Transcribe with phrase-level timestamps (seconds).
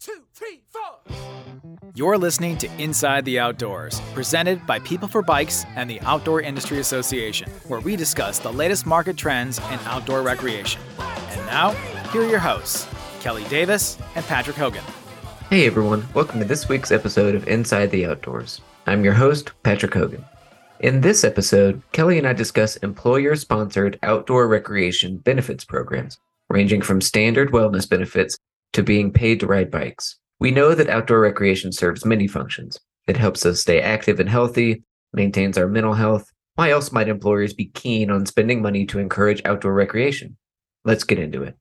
[0.00, 1.16] two, three, four.
[1.94, 6.78] You're listening to Inside the Outdoors, presented by People for Bikes and the Outdoor Industry
[6.78, 10.80] Association, where we discuss the latest market trends in outdoor recreation.
[11.00, 11.70] And now,
[12.12, 12.86] here are your hosts,
[13.20, 14.84] Kelly Davis and Patrick Hogan.
[15.50, 18.60] Hey everyone, welcome to this week's episode of Inside the Outdoors.
[18.86, 20.24] I'm your host, Patrick Hogan.
[20.80, 26.18] In this episode, Kelly and I discuss employer sponsored outdoor recreation benefits programs,
[26.48, 28.38] ranging from standard wellness benefits
[28.72, 30.16] to being paid to ride bikes.
[30.40, 32.78] We know that outdoor recreation serves many functions.
[33.06, 34.82] It helps us stay active and healthy,
[35.12, 36.30] maintains our mental health.
[36.54, 40.36] Why else might employers be keen on spending money to encourage outdoor recreation?
[40.84, 41.56] Let's get into it.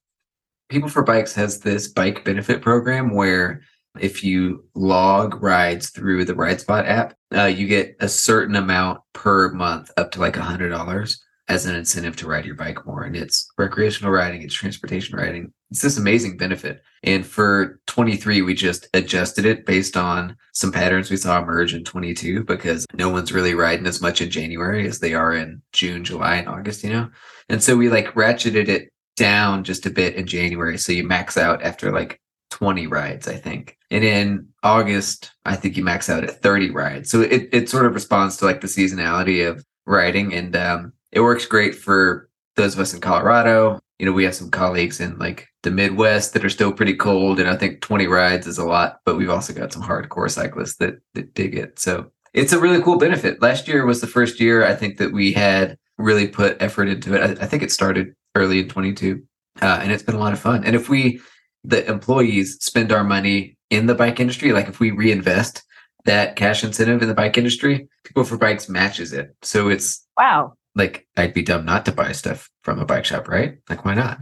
[0.70, 3.61] People for Bikes has this bike benefit program where
[3.99, 9.52] if you log rides through the RideSpot app, uh, you get a certain amount per
[9.53, 13.03] month, up to like a hundred dollars, as an incentive to ride your bike more.
[13.03, 15.53] And it's recreational riding, it's transportation riding.
[15.71, 16.81] It's this amazing benefit.
[17.03, 21.83] And for 23, we just adjusted it based on some patterns we saw emerge in
[21.83, 26.03] 22 because no one's really riding as much in January as they are in June,
[26.03, 27.09] July, and August, you know?
[27.50, 30.77] And so we like ratcheted it down just a bit in January.
[30.77, 33.77] So you max out after like 20 rides, I think.
[33.91, 37.09] And in August, I think you max out at 30 rides.
[37.09, 40.33] So it, it sort of responds to like the seasonality of riding.
[40.33, 43.79] And um, it works great for those of us in Colorado.
[43.97, 47.39] You know, we have some colleagues in like the Midwest that are still pretty cold.
[47.39, 50.75] And I think 20 rides is a lot, but we've also got some hardcore cyclists
[50.75, 51.79] that, that dig it.
[51.79, 53.41] So it's a really cool benefit.
[53.41, 57.15] Last year was the first year I think that we had really put effort into
[57.15, 57.39] it.
[57.39, 59.23] I, I think it started early in 22.
[59.59, 60.63] Uh, and it's been a lot of fun.
[60.65, 61.19] And if we
[61.63, 65.63] the employees spend our money in the bike industry, like if we reinvest
[66.05, 69.35] that cash incentive in the bike industry, People for Bikes matches it.
[69.41, 70.53] So it's wow.
[70.78, 73.58] Like I'd be dumb not to buy stuff from a bike shop, right?
[73.70, 74.20] Like why not?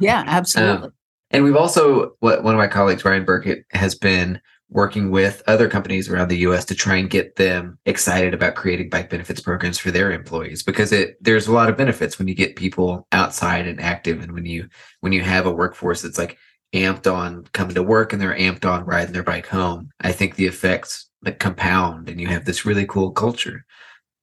[0.00, 0.88] Yeah, absolutely.
[0.88, 0.92] Um,
[1.30, 5.68] and we've also what one of my colleagues, Ryan Burkett, has been working with other
[5.68, 9.78] companies around the US to try and get them excited about creating bike benefits programs
[9.78, 13.66] for their employees because it there's a lot of benefits when you get people outside
[13.66, 14.68] and active and when you
[15.00, 16.38] when you have a workforce that's like
[16.72, 20.36] amped on coming to work and they're amped on riding their bike home, I think
[20.36, 23.64] the effects that compound and you have this really cool culture.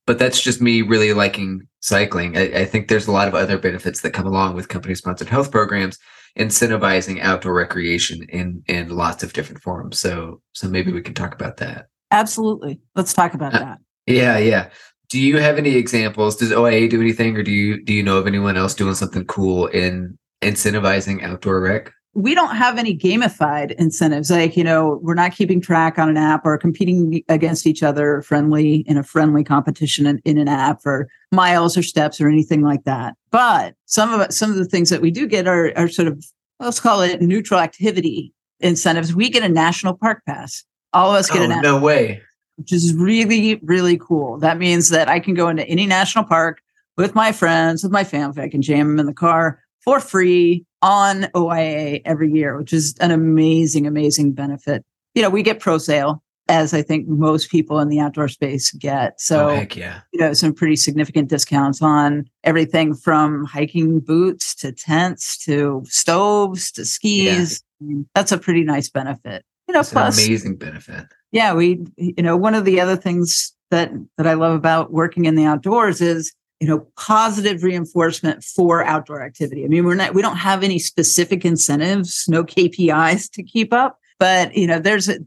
[0.08, 2.36] But that's just me really liking cycling.
[2.38, 5.30] I, I think there's a lot of other benefits that come along with company sponsored
[5.30, 6.00] health programs,
[6.40, 10.00] incentivizing outdoor recreation in in lots of different forms.
[10.00, 11.88] So so maybe we can talk about that.
[12.10, 12.80] Absolutely.
[12.96, 13.78] Let's talk about uh, that.
[14.08, 14.70] Yeah, yeah.
[15.10, 16.36] Do you have any examples?
[16.36, 19.26] Does OIA do anything or do you do you know of anyone else doing something
[19.26, 21.92] cool in incentivizing outdoor rec?
[22.18, 24.32] We don't have any gamified incentives.
[24.32, 28.24] Like you know we're not keeping track on an app or competing against each other
[28.24, 32.64] friendly in a friendly competition in, in an app for miles or steps or anything
[32.64, 33.16] like that.
[33.30, 36.26] But some of some of the things that we do get are, are sort of
[36.60, 39.14] let's call it neutral activity incentives.
[39.14, 40.64] We get a national park pass.
[40.94, 42.20] All of us get oh, a no way.
[42.56, 44.40] which is really really cool.
[44.40, 46.62] That means that i can go into any national park
[46.96, 50.66] with my friends with my family i can jam them in the car for free
[50.82, 54.84] on OIA every year, which is an amazing, amazing benefit.
[55.16, 58.72] You know, we get pro sale as I think most people in the outdoor space
[58.72, 59.22] get.
[59.22, 60.02] So, oh, yeah.
[60.12, 66.70] you know, some pretty significant discounts on everything from hiking boots to tents to stoves
[66.74, 67.64] to skis.
[67.80, 68.02] Yeah.
[68.14, 69.46] that's a pretty nice benefit.
[69.70, 71.06] You know, that's plus amazing benefit.
[71.32, 75.24] Yeah, we you know, one of the other things that that I love about working
[75.24, 79.64] in the outdoors is you know positive reinforcement for outdoor activity.
[79.66, 84.00] I mean we're not we don't have any specific incentives no kpis to keep up
[84.20, 85.20] but you know there's a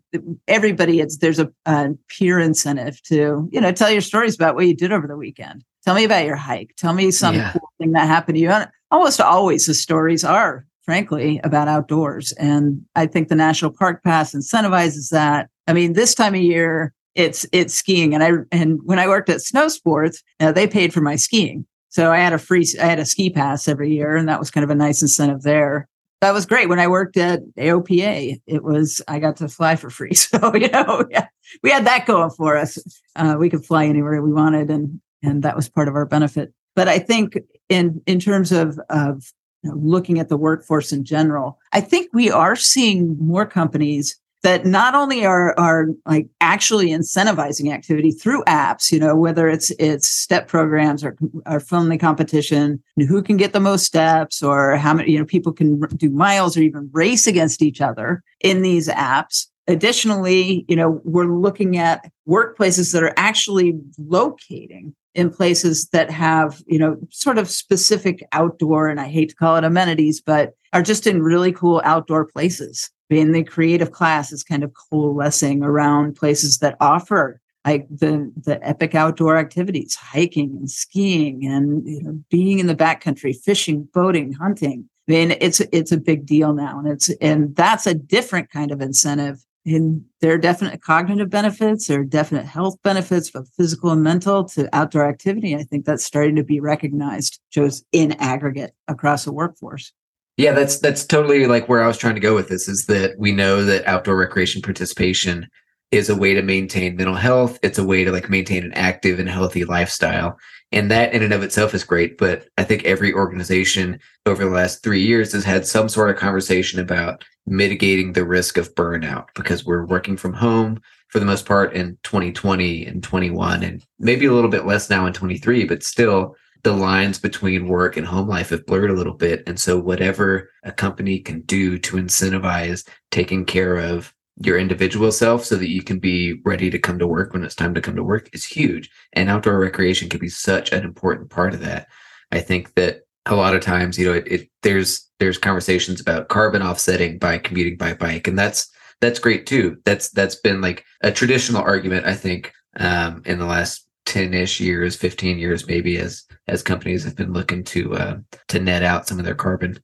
[0.49, 4.67] everybody it's there's a, a peer incentive to you know tell your stories about what
[4.67, 5.65] you did over the weekend.
[5.85, 6.75] Tell me about your hike.
[6.77, 7.53] Tell me some yeah.
[7.53, 8.51] cool thing that happened to you.
[8.51, 12.33] And almost always the stories are frankly about outdoors.
[12.33, 15.49] And i think the national park pass incentivizes that.
[15.67, 18.15] I mean this time of year it's it's skiing.
[18.15, 21.67] And i and when i worked at snow sports uh, they paid for my skiing.
[21.89, 24.51] So i had a free i had a ski pass every year and that was
[24.51, 25.89] kind of a nice incentive there.
[26.21, 26.69] That was great.
[26.69, 30.13] When i worked at aopa it was i got to fly for free.
[30.15, 31.27] So you know yeah,
[31.63, 32.79] we had that going for us.
[33.17, 36.53] Uh, we could fly anywhere we wanted and and that was part of our benefit.
[36.77, 39.25] But i think in in terms of of
[39.63, 44.20] you know, looking at the workforce in general i think we are seeing more companies
[44.43, 49.71] that not only are are like actually incentivizing activity through apps, you know, whether it's
[49.73, 51.17] it's step programs or
[51.47, 55.53] or friendly competition, who can get the most steps, or how many you know people
[55.53, 59.47] can do miles or even race against each other in these apps.
[59.69, 66.63] Additionally, you know, we're looking at workplaces that are actually locating in places that have,
[66.67, 70.83] you know, sort of specific outdoor, and I hate to call it amenities, but are
[70.83, 76.15] just in really cool outdoor places being the creative class is kind of coalescing around
[76.15, 82.19] places that offer like the the epic outdoor activities, hiking and skiing, and you know,
[82.31, 84.89] being in the backcountry, fishing, boating, hunting.
[85.09, 88.71] I mean, it's it's a big deal now, and it's and that's a different kind
[88.71, 89.45] of incentive.
[89.67, 94.45] And there are definite cognitive benefits, there are definite health benefits, both physical and mental,
[94.45, 95.55] to outdoor activity.
[95.55, 99.93] I think that's starting to be recognized, just in aggregate across the workforce.
[100.41, 102.67] Yeah, that's that's totally like where I was trying to go with this.
[102.67, 105.47] Is that we know that outdoor recreation participation
[105.91, 107.59] is a way to maintain mental health.
[107.63, 110.39] It's a way to like maintain an active and healthy lifestyle.
[110.73, 112.17] And that in and of itself is great.
[112.17, 116.17] But I think every organization over the last three years has had some sort of
[116.17, 121.45] conversation about mitigating the risk of burnout because we're working from home for the most
[121.45, 125.83] part in 2020 and 21 and maybe a little bit less now in 23 but
[125.83, 129.79] still the lines between work and home life have blurred a little bit and so
[129.79, 134.13] whatever a company can do to incentivize taking care of
[134.43, 137.55] your individual self so that you can be ready to come to work when it's
[137.55, 138.91] time to come to work is huge.
[139.13, 141.89] And outdoor recreation can be such an important part of that.
[142.33, 146.29] I think that a lot of times, you know, it, it there's there's conversations about
[146.29, 148.71] carbon offsetting by commuting by bike, and that's
[149.01, 149.77] that's great too.
[149.85, 154.97] That's that's been like a traditional argument, I think, um, in the last 10-ish years
[154.97, 158.17] 15 years maybe as as companies have been looking to uh,
[158.49, 159.79] to net out some of their carbon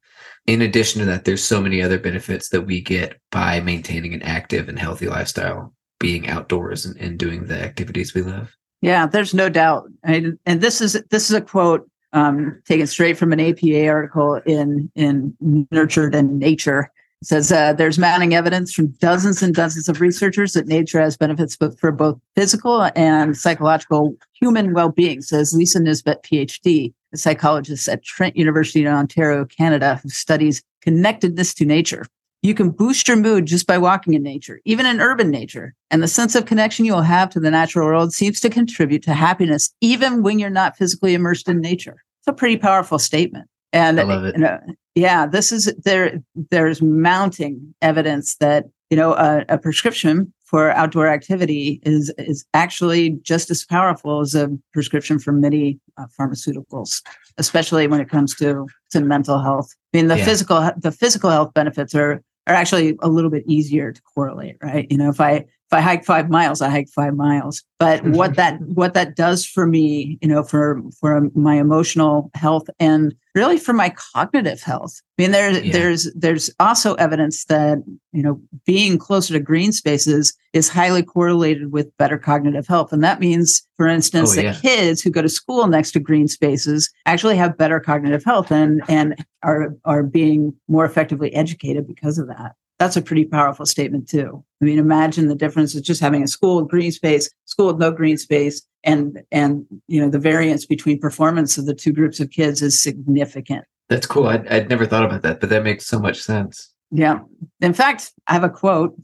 [0.47, 4.23] in addition to that, there's so many other benefits that we get by maintaining an
[4.23, 8.55] active and healthy lifestyle, being outdoors and, and doing the activities we love.
[8.81, 9.89] Yeah, there's no doubt.
[10.05, 14.91] and this is this is a quote um, taken straight from an APA article in
[14.95, 15.37] in
[15.71, 16.93] Nurtured and Nature.
[17.23, 21.17] It says uh, there's mounting evidence from dozens and dozens of researchers that nature has
[21.17, 25.23] benefits for both physical and psychological human well-being.
[25.23, 31.55] Says Lisa Nisbet, PhD a psychologist at Trent University in Ontario, Canada, who studies connectedness
[31.55, 32.07] to nature.
[32.43, 35.75] You can boost your mood just by walking in nature, even in urban nature.
[35.91, 39.03] And the sense of connection you will have to the natural world seems to contribute
[39.05, 42.05] to happiness, even when you're not physically immersed in nature.
[42.21, 43.49] It's a pretty powerful statement.
[43.73, 44.37] And I love it.
[44.37, 44.61] You know,
[44.95, 46.23] yeah, this is there.
[46.51, 53.11] There's mounting evidence that you know a, a prescription for outdoor activity is is actually
[53.23, 57.03] just as powerful as a prescription for many uh, pharmaceuticals,
[57.37, 59.75] especially when it comes to to mental health.
[59.93, 60.25] I mean, the yeah.
[60.25, 64.87] physical the physical health benefits are are actually a little bit easier to correlate, right?
[64.91, 67.65] You know, if I if I hike five miles, I hike five miles.
[67.81, 68.13] But mm-hmm.
[68.13, 73.15] what that what that does for me, you know, for for my emotional health and
[73.35, 75.01] really for my cognitive health.
[75.19, 75.73] I mean, there's yeah.
[75.73, 77.79] there's there's also evidence that
[78.13, 83.03] you know being closer to green spaces is highly correlated with better cognitive health, and
[83.03, 86.89] that means, for instance, oh, that kids who go to school next to green spaces
[87.07, 92.29] actually have better cognitive health and and are are being more effectively educated because of
[92.29, 94.45] that that's a pretty powerful statement too.
[94.61, 97.79] I mean, imagine the difference of just having a school with green space, school with
[97.79, 102.21] no green space, and and you know the variance between performance of the two groups
[102.21, 103.65] of kids is significant.
[103.89, 104.27] That's cool.
[104.27, 106.73] I'd, I'd never thought about that, but that makes so much sense.
[106.91, 107.21] Yeah.
[107.61, 108.97] In fact, I have a quote.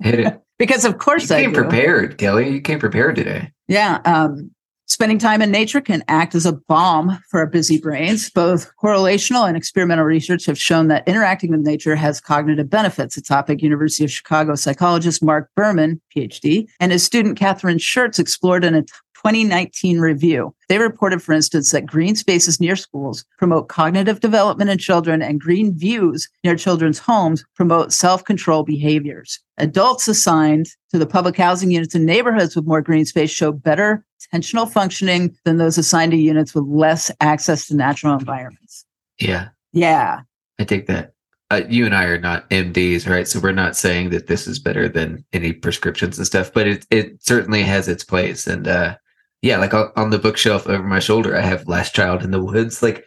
[0.00, 0.40] Hit it.
[0.58, 1.62] because of course you I came do.
[1.62, 2.50] prepared, Kelly.
[2.50, 3.50] You came prepared today.
[3.68, 4.00] Yeah.
[4.04, 4.52] Um,
[4.88, 8.30] Spending time in nature can act as a balm for our busy brains.
[8.30, 13.16] Both correlational and experimental research have shown that interacting with nature has cognitive benefits.
[13.16, 18.64] A topic University of Chicago psychologist Marc Berman, PhD, and his student Kathryn Schertz explored
[18.64, 18.84] in a
[19.26, 20.54] 2019 review.
[20.68, 25.40] They reported, for instance, that green spaces near schools promote cognitive development in children and
[25.40, 29.40] green views near children's homes promote self control behaviors.
[29.58, 34.04] Adults assigned to the public housing units in neighborhoods with more green space show better
[34.32, 38.84] attentional functioning than those assigned to units with less access to natural environments.
[39.18, 39.48] Yeah.
[39.72, 40.20] Yeah.
[40.58, 41.14] I take that.
[41.50, 43.26] Uh, you and I are not MDs, right?
[43.26, 46.86] So we're not saying that this is better than any prescriptions and stuff, but it
[46.90, 48.48] it certainly has its place.
[48.48, 48.96] And uh,
[49.46, 52.82] yeah, like on the bookshelf over my shoulder, I have Last Child in the Woods.
[52.82, 53.04] Like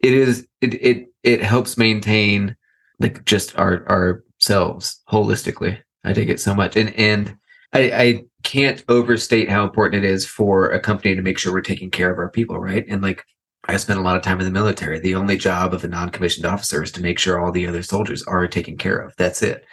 [0.00, 2.54] it is, it it it helps maintain
[3.00, 5.80] like just our ourselves holistically.
[6.04, 7.34] I take it so much, and and
[7.72, 11.62] I, I can't overstate how important it is for a company to make sure we're
[11.62, 12.84] taking care of our people, right?
[12.86, 13.24] And like
[13.64, 14.98] I spent a lot of time in the military.
[14.98, 18.22] The only job of a non-commissioned officer is to make sure all the other soldiers
[18.24, 19.14] are taken care of.
[19.16, 19.64] That's it.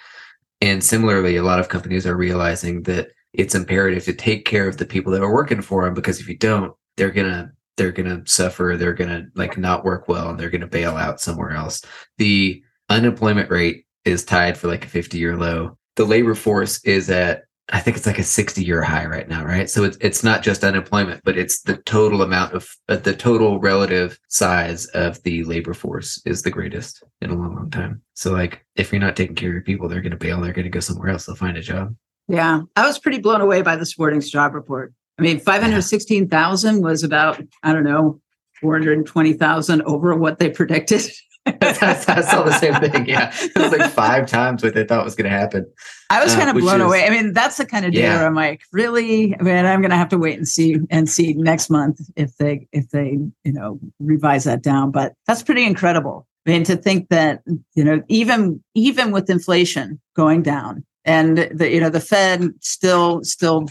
[0.61, 4.77] And similarly, a lot of companies are realizing that it's imperative to take care of
[4.77, 8.21] the people that are working for them because if you don't, they're gonna they're gonna
[8.25, 8.75] suffer.
[8.77, 11.81] They're gonna like not work well, and they're gonna bail out somewhere else.
[12.17, 15.77] The unemployment rate is tied for like a 50 year low.
[15.95, 19.43] The labor force is at I think it's like a 60 year high right now,
[19.43, 19.67] right?
[19.69, 23.59] So it's it's not just unemployment, but it's the total amount of uh, the total
[23.59, 28.01] relative size of the labor force is the greatest in a long, long time.
[28.13, 30.39] So like if you're not taking care of your people, they're going to bail.
[30.39, 31.25] They're going to go somewhere else.
[31.25, 31.95] They'll find a job.
[32.27, 34.93] Yeah, I was pretty blown away by the Sporting's job report.
[35.19, 38.19] I mean, 516,000 was about, I don't know,
[38.61, 41.01] 420,000 over what they predicted.
[41.45, 43.05] I saw the same thing.
[43.07, 43.31] Yeah.
[43.39, 45.65] It was like five times what they thought was going to happen.
[46.09, 47.05] I was Uh, kind of which blown is- away.
[47.05, 48.17] I mean, that's the kind of data Yeah.
[48.17, 49.35] where I'm like, really?
[49.39, 52.35] I mean, I'm going to have to wait and see and see next month if
[52.37, 54.89] they if they you know revise that down.
[54.91, 56.27] But that's pretty incredible.
[56.47, 57.41] I mean, to think that
[57.75, 63.23] you know even even with inflation going down and the you know the Fed still
[63.23, 63.67] still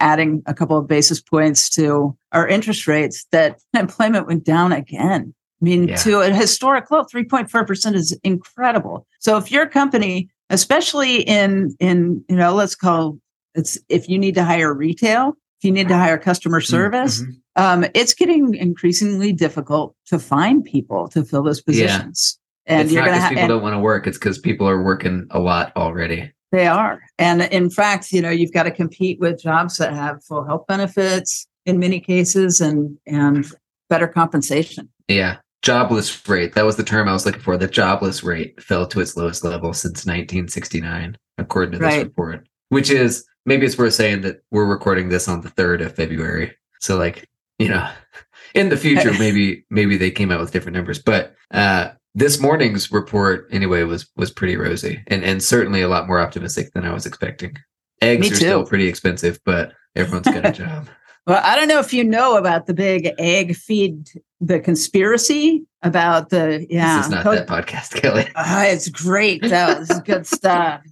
[0.00, 5.34] adding a couple of basis points to our interest rates, that employment went down again.
[5.60, 5.96] I mean, Yeah.
[5.96, 9.06] to a historic low, 3.4% is incredible.
[9.20, 13.18] So if you're company, especially in in you know, let's call
[13.54, 17.34] it's if you need to hire retail, if you need to hire customer service, Mhm.
[17.56, 21.72] um, it's getting increasingly difficult to find people to fill those Yeah.
[21.72, 22.38] positions.
[22.66, 24.06] And it's you're not because have people don't want to work.
[24.06, 26.32] It's because people are working a lot already.
[26.56, 27.02] They are.
[27.18, 30.66] And in fact, you know, you've got to compete with jobs that have full health
[30.66, 33.46] benefits in many cases and and
[33.90, 34.88] better compensation.
[35.06, 35.36] Yeah.
[35.60, 36.54] Jobless rate.
[36.54, 37.58] That was the term I was looking for.
[37.58, 42.04] The jobless rate fell to its lowest level since 1969, according to this Right.
[42.04, 45.94] report, which is maybe it's worth saying that we're recording this on the 3rd of
[45.94, 46.56] February.
[46.80, 47.86] So, like, you know,
[48.54, 52.90] in the future, maybe, maybe they came out with different numbers, but, uh, this morning's
[52.90, 56.92] report anyway was was pretty rosy and and certainly a lot more optimistic than I
[56.92, 57.56] was expecting.
[58.02, 60.88] Eggs are still pretty expensive, but everyone's got a job.
[61.26, 64.08] Well, I don't know if you know about the big egg feed,
[64.40, 66.96] the conspiracy about the yeah.
[66.98, 68.26] This is not that podcast, Kelly.
[68.36, 69.74] Ah, it's great though.
[69.74, 70.82] This is good stuff.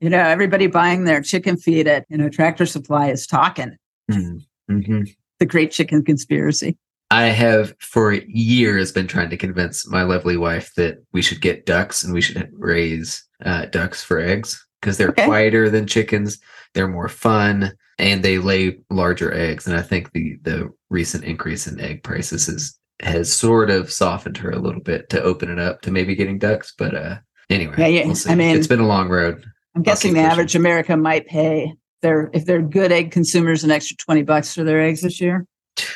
[0.00, 3.76] You know, everybody buying their chicken feed at you know Tractor Supply is talking
[4.10, 5.04] Mm-hmm.
[5.38, 6.76] the great chicken conspiracy.
[7.10, 11.64] I have for years been trying to convince my lovely wife that we should get
[11.66, 15.24] ducks and we should raise uh, ducks for eggs because they're Okay.
[15.24, 16.38] quieter than chickens.
[16.74, 19.66] They're more fun and they lay larger eggs.
[19.66, 24.36] And I think the the recent increase in egg prices has has sort of softened
[24.38, 26.74] her a little bit to open it up to maybe getting ducks.
[26.76, 28.06] But uh, anyway, Yeah, yeah.
[28.06, 28.16] we'll.
[28.28, 29.42] I mean- it's been a long road.
[29.76, 30.30] I'm guessing the pushing.
[30.32, 31.72] average American might pay
[32.02, 35.46] their if they're good egg consumers an extra 20 bucks for their eggs this year.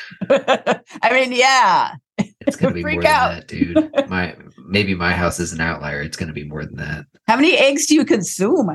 [0.29, 1.95] I mean, yeah.
[2.45, 3.29] It's gonna be Freak more out.
[3.29, 3.47] than that,
[3.93, 4.09] dude.
[4.09, 4.35] My
[4.67, 6.01] maybe my house is an outlier.
[6.01, 7.05] It's gonna be more than that.
[7.27, 8.69] How many eggs do you consume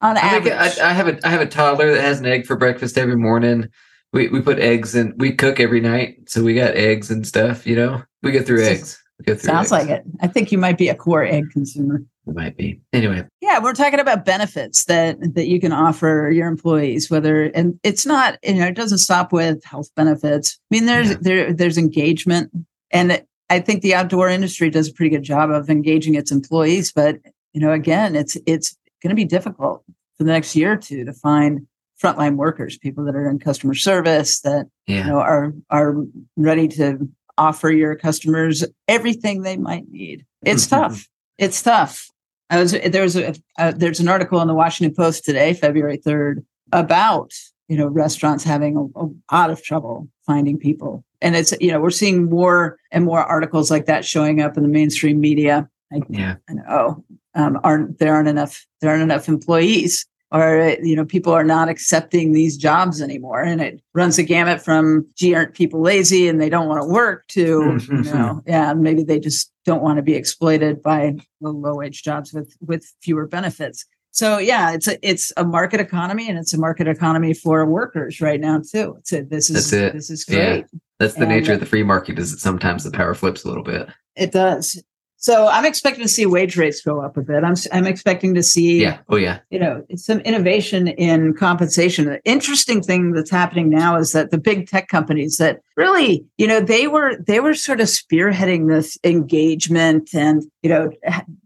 [0.00, 0.44] on I, average?
[0.44, 2.96] make, I, I have a I have a toddler that has an egg for breakfast
[2.98, 3.68] every morning.
[4.12, 5.14] We we put eggs in.
[5.18, 7.66] We cook every night, so we got eggs and stuff.
[7.66, 9.00] You know, we go through So- eggs.
[9.18, 9.88] We go through Sounds eggs.
[9.88, 10.04] like it.
[10.20, 12.02] I think you might be a core egg consumer.
[12.26, 12.80] It might be.
[12.92, 17.78] Anyway, Yeah, we're talking about benefits that that you can offer your employees, whether and
[17.82, 20.58] it's not, you know, it doesn't stop with health benefits.
[20.70, 21.16] I mean, there's Yeah.
[21.20, 22.50] there there's engagement.
[22.90, 26.92] And I think the outdoor industry does a pretty good job of engaging its employees,
[26.92, 27.18] but
[27.52, 29.84] you know, again, it's it's gonna be difficult
[30.16, 31.66] for the next year or two to find
[32.02, 35.96] frontline workers, people that are in customer service that yeah, you know are are
[36.36, 40.24] ready to offer your customers everything they might need.
[40.42, 40.82] It's mm-hmm.
[40.82, 41.08] tough.
[41.38, 42.10] It's tough.
[42.50, 45.96] I was there was a uh, there's an article in the Washington Post today, February
[45.96, 47.32] third, about
[47.68, 51.80] you know restaurants having a, a lot of trouble finding people, and it's you know
[51.80, 55.68] we're seeing more and more articles like that showing up in the mainstream media.
[55.92, 57.02] I, yeah, and oh,
[57.34, 61.68] um, aren't there aren't enough there aren't enough employees, or you know people are not
[61.68, 66.42] accepting these jobs anymore, and it runs the gamut from gee, aren't people lazy and
[66.42, 68.38] they don't want to work to you know mm-hmm.
[68.50, 72.54] yeah maybe they just don't want to be exploited by the low wage jobs with
[72.60, 73.86] with fewer benefits.
[74.10, 78.20] So yeah, it's a it's a market economy and it's a market economy for workers
[78.20, 78.98] right now too.
[79.12, 80.36] A, this is this is Yeah.
[80.36, 80.66] great.
[80.98, 82.18] that's the And, nature of the free market.
[82.18, 83.88] Is that sometimes the power flips a little bit.
[84.16, 84.82] It does.
[85.24, 87.44] So I'm expecting to see wage rates go up a bit.
[87.44, 88.98] I'm I'm expecting to see Yeah.
[89.08, 89.38] Oh yeah.
[89.48, 94.36] you know some innovation in compensation the interesting thing that's happening now is that the
[94.36, 98.98] big tech companies that really you know they were they were sort of spearheading this
[99.02, 100.90] engagement and you know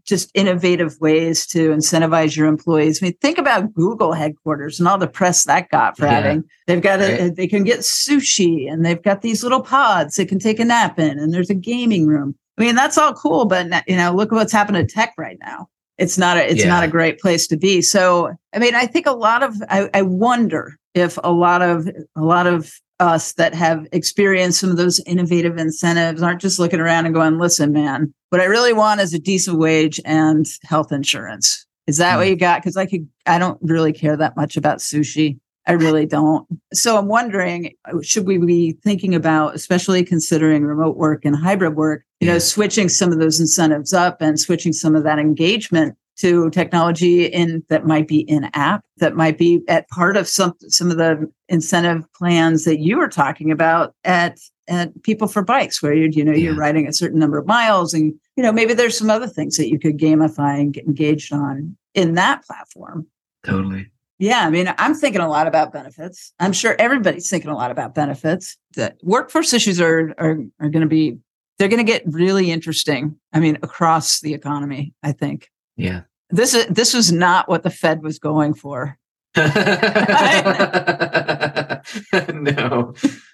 [0.03, 4.97] just innovative ways to incentivize your employees i mean think about google headquarters and all
[4.97, 6.11] the press that got for Yeah.
[6.15, 7.35] having they've got a, Right.
[7.35, 10.99] they can get sushi and they've got these little pods they can take a nap
[10.99, 14.31] in and there's a gaming room i mean that's all cool but you know look
[14.31, 15.67] at what's happened to tech right now.
[15.97, 17.81] It's not a it's not a great place to be.
[17.81, 21.89] So i mean i think a lot of I, I wonder if a lot of
[22.15, 26.81] a lot of us that have experienced some of those innovative incentives aren't just looking
[26.81, 30.91] around and going listen man what i really want is a decent wage and health
[30.91, 31.65] insurance.
[31.87, 32.31] Is that what hmm.
[32.31, 32.61] you got?
[32.61, 35.39] Because I could, I don't really care that much about sushi.
[35.69, 36.47] I really don't.
[36.73, 42.03] So I'm wondering, should we be thinking about, especially considering remote work and hybrid work,
[42.19, 46.49] you know, switching some of those incentives up and switching some of that engagement to
[46.49, 50.89] technology in that might be in app, that might be at part of some some
[50.89, 55.93] of the incentive plans that you were talking about at at People for Bikes, where
[55.93, 58.97] you you know you're riding a certain number of miles, and you know maybe there's
[58.97, 63.05] some other things that you could gamify and get engaged on in that platform.
[63.45, 63.91] Totally.
[64.19, 66.33] Yeah, I mean, I'm thinking a lot about benefits.
[66.39, 68.57] I'm sure everybody's thinking a lot about benefits.
[68.75, 71.17] The workforce issues are are are going to be
[71.57, 73.17] they're going to get really interesting.
[73.33, 74.93] I mean, across the economy.
[75.03, 76.01] I think Yeah.
[76.29, 78.97] this is this was not what the Fed was going for.
[79.37, 79.43] no,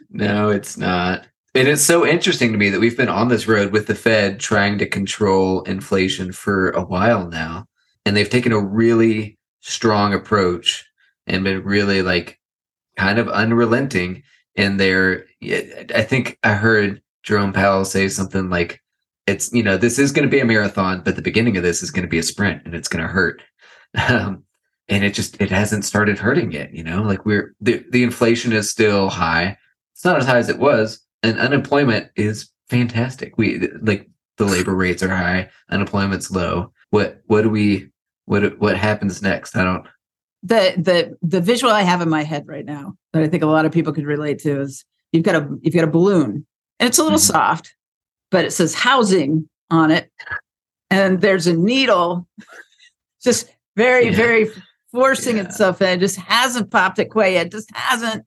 [0.09, 1.27] no, it's not.
[1.55, 4.39] And it's so interesting to me that we've been on this road with the Fed
[4.39, 7.65] trying to control inflation for a while now.
[8.05, 10.85] And they've taken a really strong approach
[11.27, 12.39] and been really like
[12.97, 14.23] kind of unrelenting
[14.55, 15.25] in their.
[15.43, 18.81] I think I heard Jerome Powell say something like,
[19.27, 21.81] it's, you know, this is going to be a marathon, but the beginning of this
[21.81, 23.41] is going to be a sprint and it's going to hurt.
[24.09, 24.43] Um,
[24.89, 28.53] and it just it hasn't started hurting yet you know like we're the, the inflation
[28.53, 29.57] is still high
[29.93, 34.75] it's not as high as it was and unemployment is fantastic we like the labor
[34.75, 37.87] rates are high unemployment's low what what do we
[38.25, 39.85] what what happens next i don't
[40.43, 43.47] The the the visual I have in my head right now that I think a
[43.47, 46.45] lot of people could relate to is you've got a you've got a balloon
[46.79, 47.31] and it's a little Mhm.
[47.33, 47.73] soft,
[48.29, 50.11] but it says housing on it,
[50.91, 52.27] and there's a needle
[53.23, 54.15] just very Yeah.
[54.15, 54.45] very
[54.91, 55.45] forcing Yeah.
[55.45, 55.97] itself in.
[55.97, 57.51] It just hasn't popped it quite yet.
[57.51, 58.23] Just hasn't.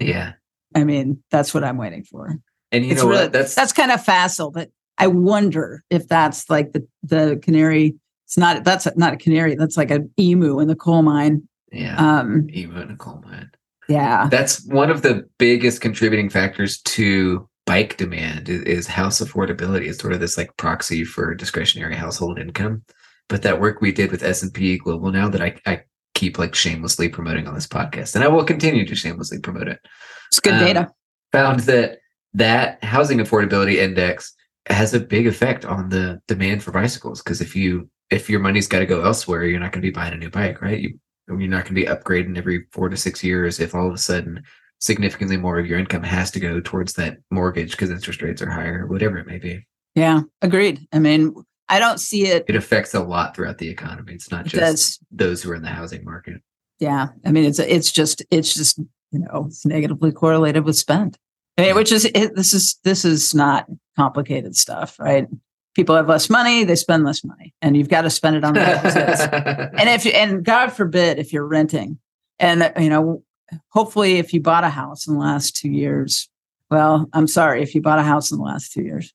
[0.00, 0.32] yeah
[0.74, 2.38] I mean, that's what I'm waiting for.
[2.72, 6.08] and you it's know really what that's that's kind of facile, but I wonder if
[6.08, 7.94] that's like the the canary.
[8.26, 9.54] It's not that's not a canary.
[9.54, 11.42] That's like an emu in the coal mine.
[11.72, 13.50] yeah Um, even a coal mine
[13.86, 19.98] yeah, that's one of the biggest contributing factors to bike demand is, house affordability it's
[20.00, 22.82] sort of this like proxy for discretionary household income
[23.28, 25.82] but that work we did with s&p global now that i, I
[26.14, 29.80] keep like shamelessly promoting on this podcast and i will continue to shamelessly promote it
[30.28, 30.88] it's good Um, data.
[31.32, 31.98] found that
[32.32, 34.32] that housing affordability index
[34.66, 38.68] has a big effect on the demand for bicycles because if you if your money's
[38.68, 40.98] got to go elsewhere you're not going to be buying a new bike right you
[41.28, 43.98] you're not going to be upgrading every four to six years if all of a
[43.98, 44.42] sudden
[44.78, 48.50] significantly more of your income has to go towards that mortgage because interest rates are
[48.50, 50.86] higher whatever it may be Yeah, agreed.
[50.92, 51.34] I mean,
[51.68, 52.44] I don't see it.
[52.48, 54.98] it affects a lot throughout the economy it's not just does.
[55.10, 56.42] those who are in the housing market
[56.78, 58.78] Yeah, I mean, it's it's just it's just
[59.10, 61.16] you know it's negatively correlated with spend.
[61.56, 65.28] I mean, which is it, this is this is not complicated stuff, right?
[65.74, 68.54] People have less money, they spend less money, and you've got to spend it on
[68.54, 68.60] the
[69.78, 71.98] and if you and God forbid if you're renting,
[72.38, 73.22] and you know,
[73.70, 76.28] hopefully if you bought a house in the last two years,
[76.70, 79.12] well, I'm sorry if you bought a house in the last two years.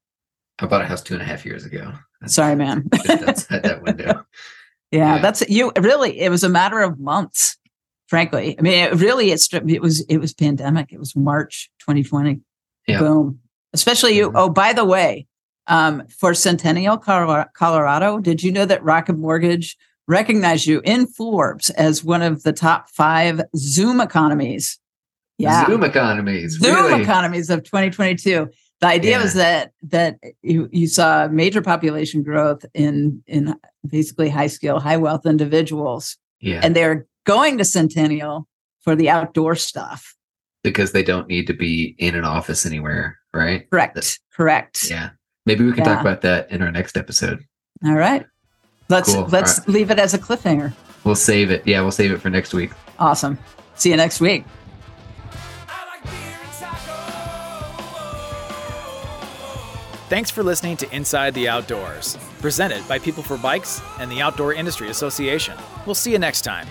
[0.60, 2.88] i bought a house two and a half years ago That's Sorry, man.
[3.06, 4.26] just outside that window
[4.92, 5.22] Yeah, Yeah.
[5.22, 5.72] that's you.
[5.80, 7.56] Really, it was a matter of months.
[8.08, 10.92] Frankly, I mean, it really, it's it was it was pandemic.
[10.92, 12.42] It was March 2020.
[12.88, 13.00] Yeah.
[13.00, 13.40] Boom.
[13.72, 14.32] Especially you.
[14.32, 14.34] Mhm.
[14.36, 15.28] Oh, by the way,
[15.70, 19.78] um, for Centennial, Colorado, did you know that Rocket Mortgage
[20.08, 24.78] recognized you in Forbes as one of the top five Zoom economies?
[25.38, 28.50] Yeah, zoom economies Zoom really economies of 2022.
[28.82, 29.24] The idea Yeah.
[29.24, 33.56] was that that you, you saw major population growth in in
[33.88, 38.48] basically high skill, high wealth individuals, yeah and they're going to Centennial
[38.82, 40.14] for the outdoor stuff.
[40.62, 43.70] because they don't need to be in an office anywhere, right?
[43.70, 44.20] Correct.
[44.34, 44.90] Correct.
[44.90, 45.12] Yeah.
[45.50, 45.94] Maybe we can Yeah.
[45.96, 47.44] talk about that in our next episode.
[47.84, 48.24] All right.
[48.88, 49.26] Let's Cool.
[49.32, 50.74] let's All leave it as a cliffhanger.
[51.04, 51.64] We'll save it.
[51.66, 52.70] Yeah, we'll save it for next week.
[53.00, 53.40] Awesome.
[53.76, 54.46] See you next week.
[60.10, 64.54] Thanks for listening to Inside the Outdoors, presented by People for Bikes and the Outdoor
[64.54, 65.56] Industry Association.
[65.86, 66.68] We'll see you next time.